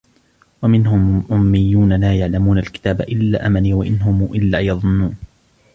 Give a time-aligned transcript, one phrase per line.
[0.61, 5.15] ومنهم أميون لا يعلمون الكتاب إلا أماني وإن هم إلا يظنون